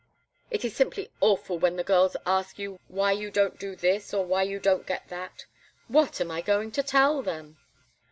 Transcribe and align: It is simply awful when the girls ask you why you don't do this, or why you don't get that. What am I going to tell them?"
It 0.49 0.65
is 0.65 0.75
simply 0.75 1.11
awful 1.21 1.59
when 1.59 1.75
the 1.75 1.83
girls 1.83 2.15
ask 2.25 2.57
you 2.57 2.79
why 2.87 3.11
you 3.11 3.29
don't 3.29 3.59
do 3.59 3.75
this, 3.75 4.15
or 4.15 4.25
why 4.25 4.41
you 4.41 4.59
don't 4.59 4.87
get 4.87 5.09
that. 5.09 5.45
What 5.87 6.19
am 6.19 6.31
I 6.31 6.41
going 6.41 6.71
to 6.71 6.81
tell 6.81 7.21
them?" 7.21 7.59